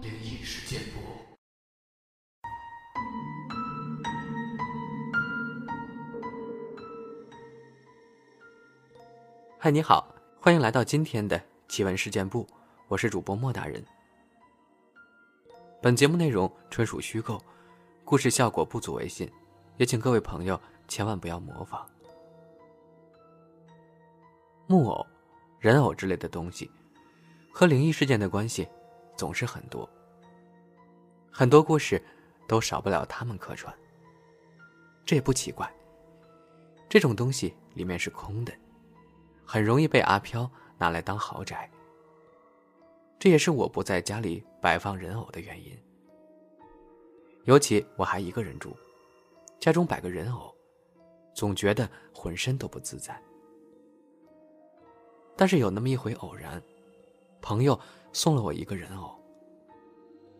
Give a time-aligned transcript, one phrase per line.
[0.00, 0.98] 灵异事件簿。
[9.58, 12.46] 嗨，你好，欢迎来到今天的奇闻事件部，
[12.86, 13.84] 我是主播莫大人。
[15.82, 17.42] 本节目内容纯属虚构，
[18.04, 19.30] 故事效果不足为信，
[19.76, 21.86] 也请各位朋友千万不要模仿。
[24.66, 25.06] 木偶、
[25.58, 26.70] 人偶之类的东西，
[27.52, 28.68] 和灵异事件的关系
[29.16, 29.88] 总是很多，
[31.30, 32.00] 很多故事
[32.46, 33.74] 都少不了他们客串。
[35.04, 35.68] 这也不奇怪，
[36.88, 38.52] 这种东西里面是空的。
[39.44, 41.68] 很容易被阿飘拿来当豪宅，
[43.18, 45.76] 这也是我不在家里摆放人偶的原因。
[47.44, 48.76] 尤其我还一个人住，
[49.58, 50.54] 家中摆个人偶，
[51.34, 53.20] 总觉得浑身都不自在。
[55.38, 56.60] 但是有那么一回偶然，
[57.40, 57.78] 朋友
[58.12, 59.16] 送了我一个人偶。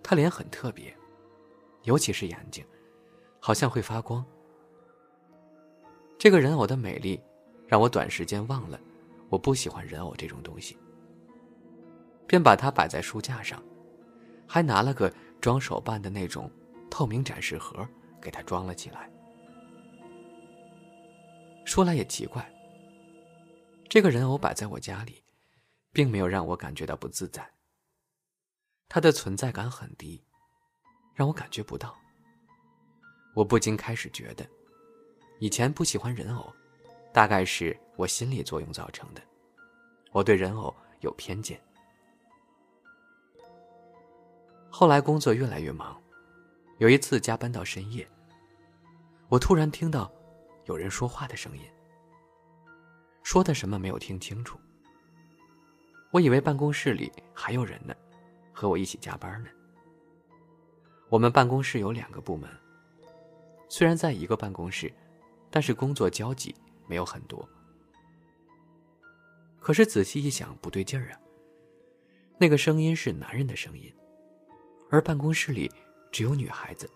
[0.03, 0.93] 他脸很特别，
[1.85, 2.65] 尤其是眼睛，
[3.39, 4.25] 好像会发光。
[6.19, 7.21] 这个人偶的美丽，
[7.65, 8.81] 让我短时间忘了。
[9.29, 10.77] 我不喜欢人偶这种东西，
[12.27, 13.63] 便把它摆在书架上，
[14.49, 16.51] 还拿了个装手办的那种
[16.91, 17.87] 透明展示盒
[18.21, 19.09] 给它装了起来。
[21.65, 22.51] 说来也奇怪，
[23.89, 25.25] 这个人偶摆在我家里，
[25.93, 27.49] 并没有让我感觉到不自在。
[28.89, 30.23] 它的存在感很低，
[31.15, 31.97] 让我感觉不到。
[33.35, 34.47] 我不禁开始觉得，
[35.39, 36.53] 以前不喜欢人偶。
[37.11, 39.23] 大概是我心理作用造成的，
[40.13, 41.59] 我对人偶有偏见。
[44.71, 46.01] 后来工作越来越忙，
[46.77, 48.09] 有一次加班到深夜，
[49.29, 50.13] 我突然听到
[50.67, 51.65] 有人说话的声音，
[53.29, 54.59] 说的什么没有听清楚。
[56.11, 57.95] 我以为办公室里还有人呢，
[58.55, 59.51] 和我一起加班呢。
[61.11, 62.49] 我们办公室有两个部门，
[63.69, 64.91] 虽然在一个办公室，
[65.51, 66.55] 但是工作交集。
[66.87, 67.47] 没有很多，
[69.61, 71.21] 可是仔细一想，不对劲儿啊。
[72.39, 73.95] 那个声音是男人的声音，
[74.91, 75.71] 而办公室里
[76.11, 76.91] 只有女孩子。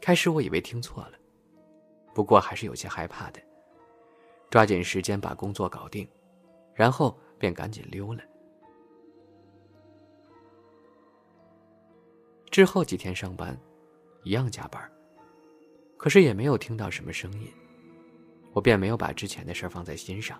[0.00, 1.18] 开始我以为听错了，
[2.14, 3.38] 不过还是有些害怕的。
[4.52, 6.06] 抓紧时间把工作搞定，
[6.74, 8.22] 然后便赶紧溜了。
[12.50, 13.58] 之后几天上班，
[14.24, 14.92] 一样加班，
[15.96, 17.50] 可是也没有听到什么声音。
[18.52, 20.38] 我便没有把之前的事放在心上，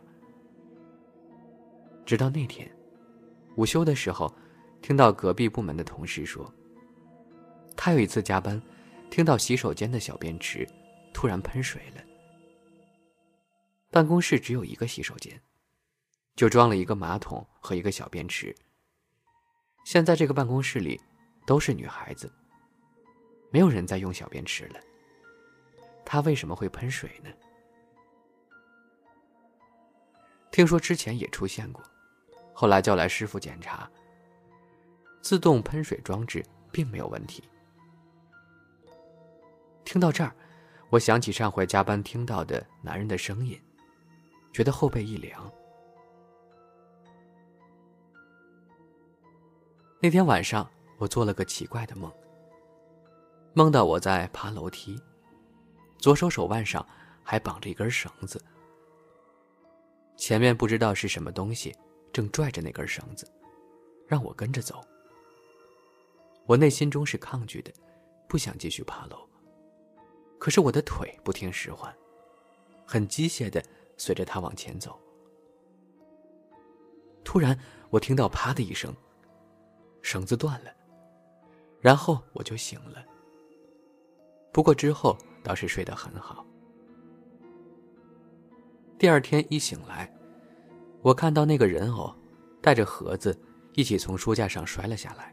[2.04, 2.70] 直到那天，
[3.56, 4.30] 午休的时候，
[4.82, 6.52] 听到隔壁部门的同事说，
[7.74, 8.60] 他有一次加班，
[9.08, 10.68] 听到洗手间的小便池
[11.14, 12.11] 突然喷水了。
[13.92, 15.38] 办公室只有一个洗手间，
[16.34, 18.56] 就装了一个马桶和一个小便池。
[19.84, 20.98] 现在这个办公室里
[21.46, 22.32] 都是女孩子，
[23.50, 24.80] 没有人在用小便池了。
[26.06, 27.28] 他为什么会喷水呢？
[30.50, 31.84] 听说之前也出现过，
[32.54, 33.90] 后来叫来师傅检查，
[35.20, 37.44] 自动喷水装置并没有问题。
[39.84, 40.34] 听到这儿，
[40.88, 43.60] 我想起上回加班听到的男人的声音，
[44.52, 45.50] 觉得后背一凉。
[50.00, 50.68] 那天晚上，
[50.98, 52.12] 我做了个奇怪的梦，
[53.54, 55.00] 梦到我在爬楼梯，
[55.98, 56.84] 左手手腕上
[57.22, 58.42] 还绑着一根绳子。
[60.16, 61.74] 前面不知道是什么东西，
[62.12, 63.26] 正拽着那根绳子，
[64.06, 64.80] 让我跟着走。
[66.46, 67.72] 我内心中是抗拒的，
[68.28, 69.28] 不想继续爬楼。
[70.38, 71.94] 可是我的腿不听使唤，
[72.84, 73.64] 很机械的
[74.04, 74.98] 随着他往前走。
[77.22, 77.56] 突然，
[77.88, 78.92] 我听到“啪”的一声，
[80.02, 80.72] 绳子断了，
[81.80, 83.04] 然后我就醒了。
[84.52, 86.44] 不过之后倒是睡得很好。
[88.98, 90.12] 第二天一醒来，
[91.00, 92.12] 我看到那个人偶
[92.60, 93.40] 带着盒子
[93.74, 95.32] 一起从书架上摔了下来，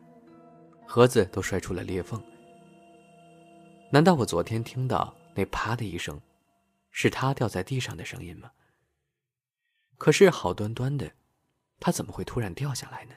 [0.86, 2.24] 盒子都摔出了裂缝。
[3.92, 6.22] 难道我昨天听到那“啪”的一声，
[6.92, 8.52] 是他掉在地上的声音吗？
[10.00, 11.12] 可是好端端的，
[11.80, 13.14] 他怎么会突然掉下来呢？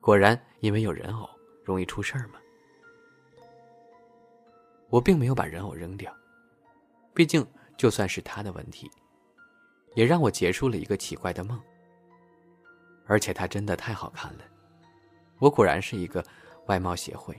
[0.00, 1.28] 果然，因为有人偶，
[1.62, 2.40] 容易出事儿吗？
[4.88, 6.10] 我并没有把人偶扔掉，
[7.12, 7.46] 毕竟。
[7.78, 8.88] 就算是他的问题，
[9.96, 11.60] 也让我结束了一个奇怪的梦。
[13.06, 14.44] 而且他真的太好看了，
[15.40, 16.24] 我果然是一个
[16.66, 17.34] 外貌协会。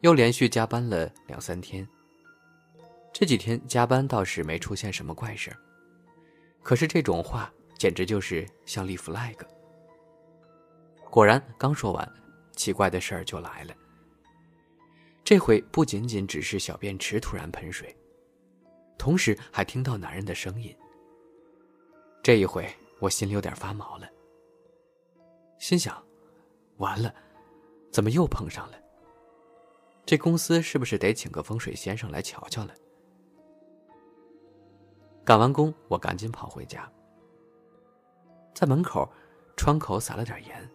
[0.00, 1.86] 又连续加班了两三天，
[3.12, 5.54] 这几天加班倒是没出现什么怪事
[6.62, 9.36] 可是这种话简直就是像立 flag。
[11.10, 12.12] 果然，刚说完，
[12.52, 13.74] 奇怪的事儿就来了。
[15.24, 17.96] 这回不仅仅只是小便池突然喷水，
[18.96, 20.74] 同时还听到男人的声音。
[22.22, 22.68] 这一回，
[23.00, 24.08] 我心里有点发毛了，
[25.58, 26.00] 心想：
[26.76, 27.14] 完了，
[27.90, 28.78] 怎么又碰上了？
[30.06, 32.74] 这公司是不是得请个风水先生来瞧瞧了？
[35.30, 36.90] 赶完工，我赶紧跑回家，
[38.52, 39.08] 在门口
[39.56, 40.68] 窗口撒了点盐。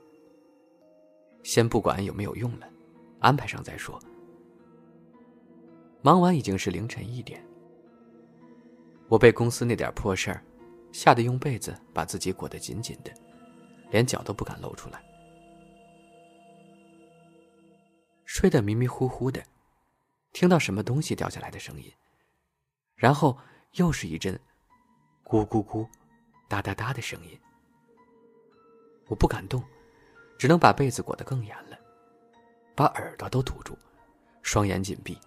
[1.44, 2.66] 先不管有没有用了，
[3.20, 4.00] 安排上再说。
[6.02, 7.46] 忙完已经是凌晨一点，
[9.10, 10.42] 我被公司那点破事儿
[10.94, 13.12] 吓得用被子把自己裹得紧紧的，
[13.92, 15.04] 连脚都不敢露出来。
[18.24, 19.44] 睡得迷迷糊糊的，
[20.32, 21.92] 听到什么东西掉下来的声音，
[22.96, 23.38] 然后。
[23.76, 24.40] 又是一阵
[25.26, 25.86] “咕咕咕
[26.48, 27.38] ”“哒哒哒”的声音，
[29.08, 29.62] 我不敢动，
[30.38, 31.78] 只能把被子裹得更严了，
[32.74, 33.78] 把耳朵都堵住，
[34.42, 35.20] 双眼紧闭，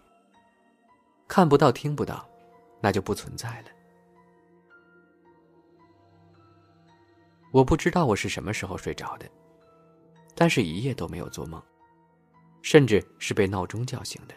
[1.27, 2.27] 看不到、听不到，
[2.81, 3.69] 那就不存在了。
[7.51, 9.29] 我不知道我是什么时候睡着的，
[10.35, 11.63] 但是一夜都没有做梦，
[12.63, 14.35] 甚至是被闹钟叫醒的。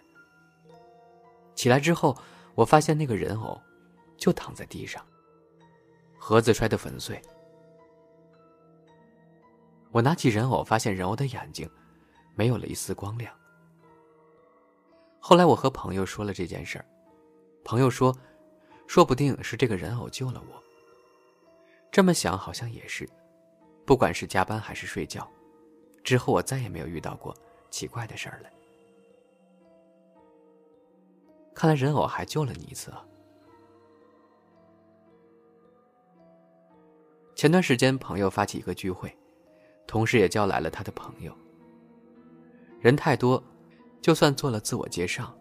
[1.56, 2.18] 起来之后，
[2.56, 3.58] 我发现那个人偶。
[4.22, 5.04] 就躺在地上，
[6.20, 7.20] 盒子摔得粉碎。
[9.92, 11.68] 我拿起人偶，发现人偶的眼睛
[12.36, 13.36] 没有了一丝光亮。
[15.20, 16.86] 后来我和朋友说了这件事儿，
[17.64, 18.16] 朋友说，
[18.86, 20.64] 说不定是这个人偶救了我。
[21.92, 23.10] 这么想好像也是，
[23.88, 25.28] 不管是加班还是睡觉，
[26.04, 27.36] 之后我再也没有遇到过
[27.72, 28.50] 奇怪的事儿了。
[31.56, 33.04] 看来人偶还救了你一次啊。
[37.42, 39.12] 前段时间，朋友发起一个聚会，
[39.88, 41.36] 同时也叫来了他的朋友。
[42.80, 43.44] 人太多，
[44.00, 45.36] 就算做了自我介绍，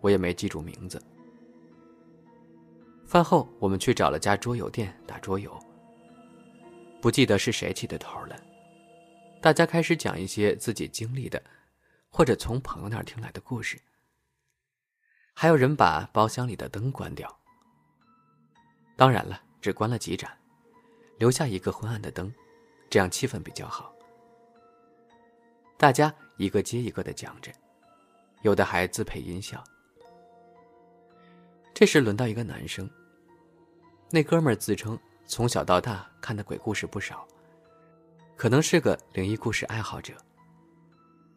[0.00, 0.98] 我也没记住名字。
[3.04, 5.54] 饭后，我们去找了家桌游店打桌游。
[7.02, 8.42] 不记得是谁起的头了，
[9.42, 11.42] 大家开始讲一些自己经历的，
[12.08, 13.78] 或者从朋友那儿听来的故事。
[15.34, 17.30] 还有人把包厢里的灯关掉，
[18.96, 20.34] 当然了，只关了几盏。
[21.22, 22.34] 留下一个昏暗的灯，
[22.90, 23.94] 这样气氛比较好。
[25.76, 27.52] 大家一个接一个的讲着，
[28.40, 29.62] 有的还自配音效。
[31.72, 32.90] 这时轮到一个男生。
[34.10, 37.24] 那哥们儿自称从小到大看的鬼故事不少，
[38.36, 40.14] 可能是个灵异故事爱好者。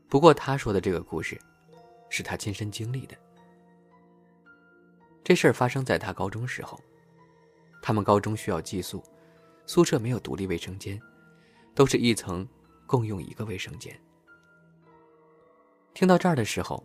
[0.09, 1.39] 不过他说的这个故事，
[2.09, 3.15] 是他亲身经历的。
[5.23, 6.81] 这事儿发生在他高中时候，
[7.83, 9.03] 他们高中需要寄宿。
[9.67, 11.01] 宿舍没有独立卫生间，
[11.73, 12.47] 都是一层
[12.85, 13.99] 共用一个卫生间。
[15.93, 16.83] 听到这儿的时候，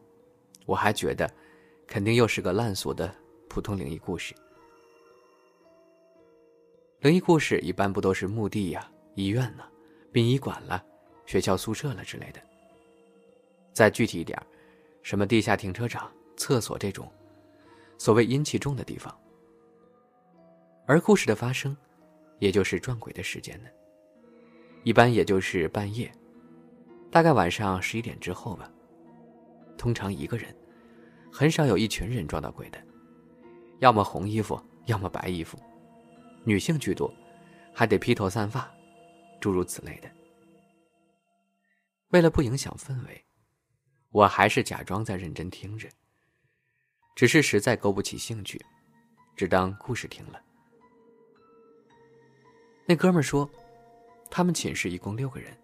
[0.67, 1.31] 我还觉得，
[1.87, 3.15] 肯定又是个烂俗的
[3.49, 4.35] 普通灵异故事。
[7.01, 9.65] 灵异故事一般不都是墓地呀、医院呢、
[10.13, 10.85] 殡仪馆了、
[11.27, 12.41] 学校宿舍了之类的。
[13.73, 14.41] 再具体一点，
[15.03, 17.11] 什么地下停车场、厕所这种，
[17.99, 19.15] 所谓阴气重的地方。
[20.87, 21.77] 而故事的发生。
[22.41, 23.69] 也就是撞鬼的时间呢，
[24.83, 26.11] 一般也就是半夜，
[27.11, 28.69] 大概晚上十一点之后吧。
[29.79, 30.55] 通常一个人，
[31.31, 32.83] 很少有一群人撞到鬼的，
[33.79, 35.59] 要么红衣服，要么白衣服，
[36.45, 37.13] 女性居多，
[37.73, 38.71] 还得披头散发，
[39.41, 40.11] 诸如此类的。
[42.09, 43.25] 为了不影响氛围，
[44.11, 45.89] 我还是假装在认真听着，
[47.15, 48.61] 只是实在勾不起兴趣，
[49.37, 50.43] 只当故事听了。
[52.91, 53.49] 那哥们说，
[54.29, 55.57] 他们寝室一共六个人。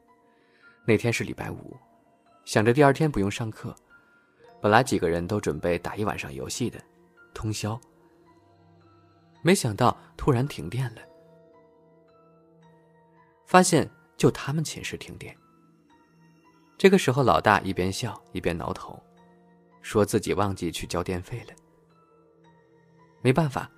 [0.84, 1.76] 那天是礼拜五，
[2.44, 3.74] 想着第二天不用上课，
[4.60, 6.80] 本来几个人都准备打一晚上游戏的，
[7.34, 7.76] 通宵。
[9.42, 11.02] 没想到突然停电了，
[13.44, 15.36] 发现就他们寝室停电。
[16.78, 19.02] 这个时候，老大一边笑一边挠头，
[19.82, 21.54] 说自己忘记去交电费了。
[23.20, 23.68] 没办法，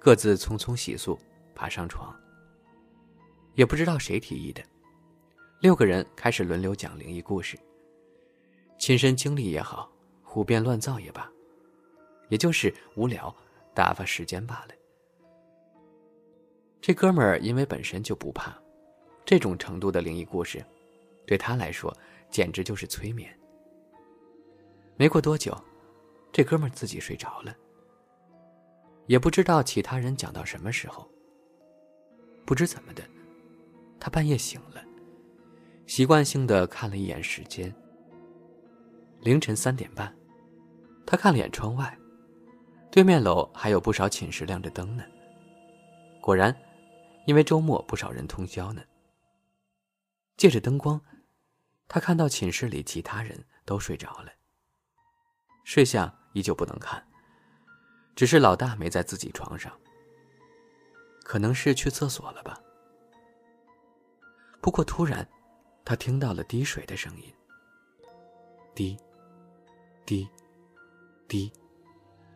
[0.00, 1.18] 各自匆匆洗漱，
[1.54, 2.18] 爬上床。
[3.56, 4.62] 也不知道谁提议的，
[5.60, 7.58] 六个人开始轮流讲灵异故事。
[8.78, 9.90] 亲身经历也好，
[10.22, 11.26] 胡编乱造也罢，
[12.28, 13.34] 也就是无聊
[13.74, 14.74] 打发时间罢了。
[16.82, 18.54] 这哥们儿因为本身就不怕，
[19.24, 20.62] 这种程度的灵异故事，
[21.26, 21.94] 对他来说
[22.30, 23.34] 简直就是催眠。
[24.98, 25.56] 没过多久，
[26.30, 27.56] 这哥们儿自己睡着了。
[29.06, 31.10] 也不知道其他人讲到什么时候，
[32.44, 33.02] 不知怎么的，
[34.06, 34.80] 他半夜醒了，
[35.84, 37.74] 习惯性的看了一眼时间。
[39.18, 40.16] 凌晨三点半，
[41.04, 41.98] 他看了眼窗外，
[42.88, 45.02] 对面楼还有不少寝室亮着灯呢。
[46.20, 46.56] 果然，
[47.26, 48.80] 因为周末不少人通宵呢。
[50.36, 51.00] 借着灯光，
[51.88, 54.30] 他看到寝室里其他人都睡着了。
[55.64, 57.04] 睡相依旧不能看，
[58.14, 59.76] 只是老大没在自己床上，
[61.24, 62.56] 可能是去厕所了吧。
[64.66, 65.24] 不过突然，
[65.84, 67.32] 他听到了滴水的声音，
[68.74, 68.98] 滴，
[70.04, 70.28] 滴，
[71.28, 71.52] 滴，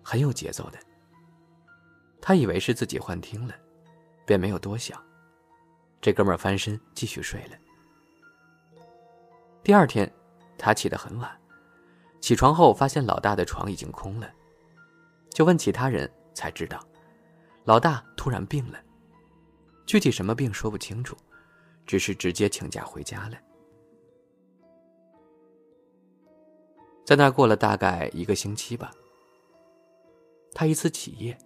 [0.00, 0.78] 很有节奏的。
[2.22, 3.54] 他以为是自己幻听了，
[4.25, 5.04] 便没有多想。
[6.00, 7.56] 这哥们儿翻身继续睡了。
[9.64, 10.08] 第二天，
[10.56, 11.37] 他起得很晚。
[12.20, 14.32] 起床后发现老大的床已经空了，
[15.30, 16.78] 就问其他人，才知道，
[17.64, 18.78] 老大突然病了。
[19.84, 21.16] 具体什么病说不清楚，
[21.87, 23.38] 只是直接请假回家了。
[27.04, 28.92] 在那过了大概一个星期吧。
[30.52, 31.37] 他一次起夜，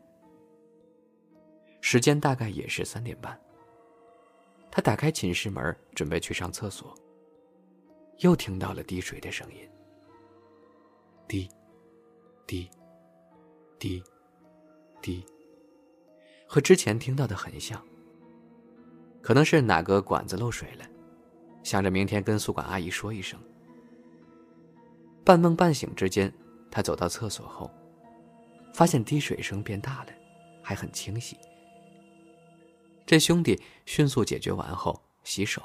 [1.81, 3.39] 时间大概也是三点半。
[4.71, 6.95] 他打开寝室门，准备去上厕所。
[8.19, 9.69] 又听到了滴水的声音，
[11.29, 11.49] 滴，
[12.47, 12.71] 滴，
[13.79, 14.03] 滴，
[15.03, 15.25] 滴，
[16.47, 17.85] 和之前听到的很像。
[19.25, 20.85] 可能是哪个管子漏水了，
[21.63, 23.41] 想着明天跟宿管阿姨说一声。
[25.25, 26.31] 半梦半醒之间，
[26.71, 27.71] 他走到厕所后，
[28.75, 30.13] 发现滴水声变大了，
[30.63, 31.39] 还很清晰。
[33.07, 35.63] 这兄弟迅速解决完后洗手。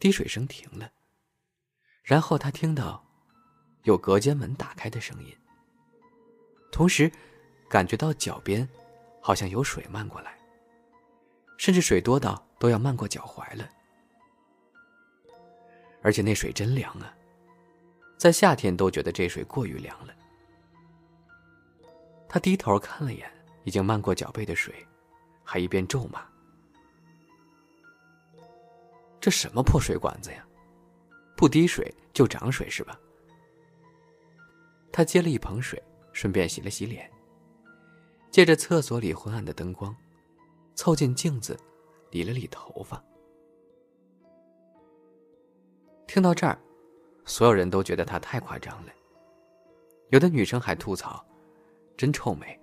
[0.00, 0.90] 滴水声停了，
[2.02, 3.00] 然后他听到
[3.84, 5.32] 有隔间门打开的声音，
[6.72, 7.08] 同时
[7.70, 8.68] 感觉到脚边
[9.20, 10.36] 好像有水漫过来，
[11.62, 13.70] 甚至水多到都要漫过脚踝了。
[16.02, 17.14] 而且那水真凉啊，
[18.18, 20.12] 在夏天都觉得这水过于凉了。
[22.28, 23.30] 他低头看了眼
[23.62, 24.74] 已经漫过脚背的水，
[25.44, 26.26] 还一边咒骂。
[29.20, 30.44] 这什么破水管子呀！
[31.36, 32.98] 不滴水就涨水是吧？
[34.90, 35.80] 他接了一盆水，
[36.12, 37.08] 顺便洗了洗脸。
[38.32, 39.94] 借着厕所里昏暗的灯光，
[40.74, 41.58] 凑近镜子，
[42.10, 43.02] 理了理头发。
[46.06, 46.58] 听到这儿，
[47.24, 48.92] 所有人都觉得他太夸张了。
[50.10, 51.24] 有的女生还吐槽
[51.96, 52.58] ：“真臭美。”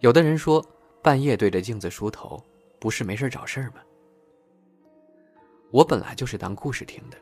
[0.00, 0.64] 有的人说
[1.02, 2.42] ：“半夜对着镜子梳头，
[2.78, 3.82] 不是没事找事儿吗？”
[5.70, 7.18] 我本来就是当故事听的，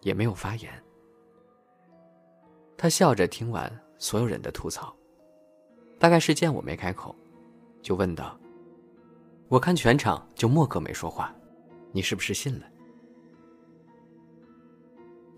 [0.00, 0.72] 也没有发言。
[2.76, 4.96] 他笑着听完所有人的吐槽，
[5.98, 7.14] 大概是见我没开口，
[7.82, 8.38] 就问道
[9.48, 11.34] ：“我看全场就莫哥没说话，
[11.92, 12.66] 你是不是信了？”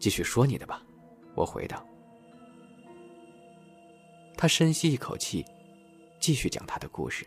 [0.00, 0.82] 继续说你的吧，
[1.34, 1.86] 我回道。
[4.36, 5.44] 他深吸一口气，
[6.20, 7.26] 继续讲他的故事。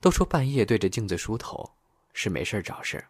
[0.00, 1.76] 都说半夜对着镜子梳头。
[2.18, 3.04] 是没事找事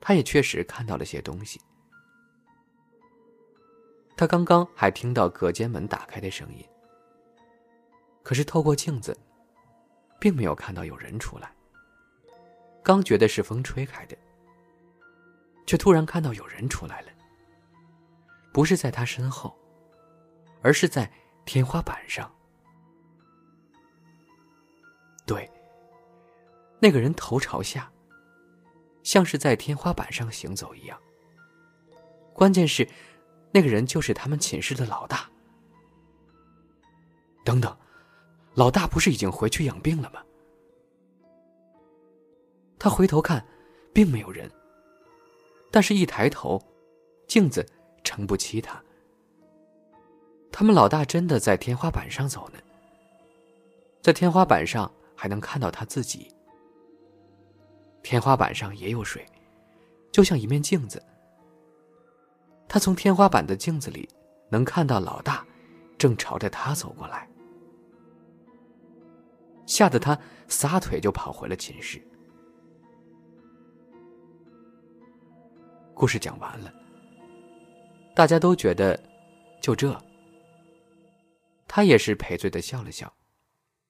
[0.00, 1.60] 他也确实看到了些东西。
[4.16, 6.66] 他刚刚还听到隔间门打开的声音，
[8.22, 9.14] 可是透过镜子，
[10.22, 11.52] 并没有看到有人出来。
[12.80, 14.16] 刚觉得是风吹开的，
[15.66, 17.08] 却突然看到有人出来了。
[18.52, 19.58] 不是在他身后，
[20.62, 21.10] 而是在
[21.44, 22.32] 天花板上。
[25.26, 25.50] 对。
[26.78, 27.90] 那个人头朝下，
[29.02, 30.96] 像是在天花板上行走一样。
[32.32, 32.88] 关键是，
[33.52, 35.28] 那个人就是他们寝室的老大。
[37.44, 37.76] 等等，
[38.54, 40.22] 老大不是已经回去养病了吗？
[42.78, 43.44] 他回头看，
[43.92, 44.50] 并没有人。
[45.70, 46.62] 但是，一抬头，
[47.26, 47.66] 镜子
[48.04, 48.82] 撑不起他。
[50.50, 52.58] 他们老大真的在天花板上走呢，
[54.02, 56.30] 在天花板上还能看到他自己。
[58.02, 59.24] 天花板上也有水，
[60.10, 61.02] 就像一面镜子。
[62.68, 64.08] 他从天花板的镜子里
[64.50, 65.46] 能看到老大
[65.96, 67.26] 正朝着他走过来，
[69.72, 71.98] 吓得他撒腿就跑回了寝室。
[75.94, 76.70] 故事讲完了，
[78.14, 79.02] 大家都觉得
[79.62, 79.98] 就这。
[81.66, 83.10] 他也是赔罪的笑了笑，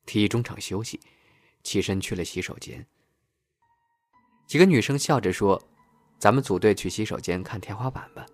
[0.07, 1.01] 提议中场休息，
[1.65, 2.87] 起身去了洗手间。
[4.47, 5.61] 几个女生笑着说
[6.17, 8.25] ：“咱们组队去洗手间看天花板吧。”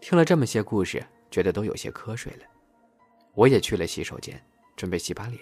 [0.00, 2.44] 听了这么些故事，觉得都有些瞌睡了。
[3.34, 4.40] 我也去了洗手间，
[4.76, 5.40] 准备洗把脸。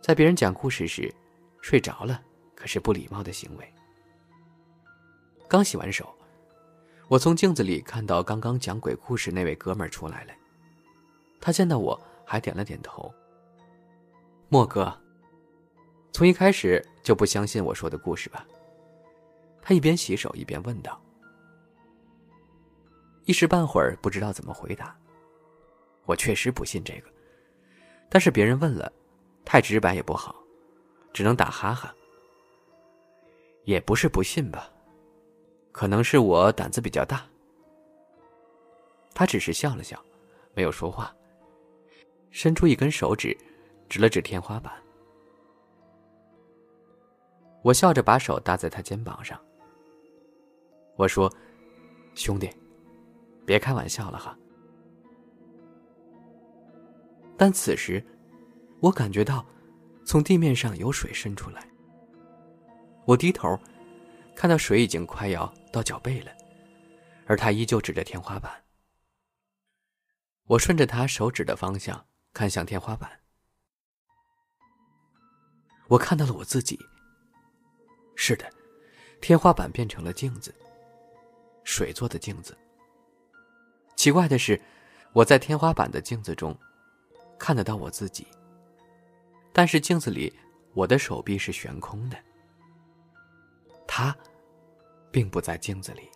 [0.00, 1.12] 在别人讲故事时，
[1.60, 2.22] 睡着了
[2.54, 3.74] 可是不礼貌的行为。
[5.48, 6.08] 刚洗完手，
[7.08, 10.32] 我从镜子里看到刚刚讲鬼故事那位哥们儿出来了。
[11.40, 13.12] 他见到我还点了点头。
[14.48, 14.96] 莫哥，
[16.12, 18.46] 从一开始就不相信我说的故事吧？
[19.60, 21.00] 他一边洗手一边问道。
[23.26, 24.96] 一时半会儿不知道怎么回答。
[26.04, 27.10] 我确实不信这个，
[28.10, 28.92] 但是别人问了，
[29.44, 30.34] 太直白也不好，
[31.12, 31.94] 只能打哈哈。
[33.64, 34.68] 也不是不信吧。
[35.70, 37.24] 可能是我胆子比较大。
[39.14, 40.02] 他只是笑了笑，
[40.54, 41.14] 没有说话，
[42.30, 43.36] 伸出一根手指，
[43.88, 44.72] 指了指天花板。
[47.62, 49.40] 我笑着把手搭在他肩膀上。
[50.96, 51.32] 我说
[52.16, 52.50] ：“兄弟，
[53.46, 54.36] 别开玩笑了哈。”
[57.40, 58.04] 但此时，
[58.80, 59.46] 我感觉到
[60.04, 61.66] 从地面上有水渗出来。
[63.06, 63.58] 我低头。
[64.36, 66.30] 看到水已经快要到脚背了，
[67.26, 68.64] 而他依旧指着天花板。
[70.46, 73.10] 我顺着他手指的方向看向天花板，
[75.88, 76.78] 我看到了我自己。
[78.16, 78.50] 是的，
[79.20, 80.54] 天花板变成了镜子，
[81.64, 82.56] 水做的镜子。
[83.96, 84.60] 奇怪的是，
[85.12, 86.58] 我在天花板的镜子中
[87.40, 88.28] 看得到我自己，
[89.52, 90.32] 但是镜子里
[90.74, 92.16] 我的手臂是悬空的。
[93.88, 94.16] 他。
[95.12, 96.08] 并不在镜子里。